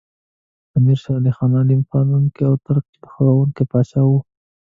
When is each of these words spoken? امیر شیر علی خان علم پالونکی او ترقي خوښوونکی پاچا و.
امیر 0.77 0.97
شیر 1.03 1.15
علی 1.19 1.31
خان 1.37 1.51
علم 1.59 1.81
پالونکی 1.89 2.43
او 2.47 2.55
ترقي 2.65 2.95
خوښوونکی 3.11 3.63
پاچا 3.71 4.01
و. 4.05 4.09